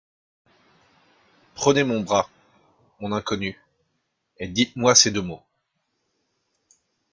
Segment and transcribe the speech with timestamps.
[1.53, 2.27] Prenez mon bras,
[2.99, 3.61] mon inconnue,
[4.37, 5.43] et dites-moi ces deux mots…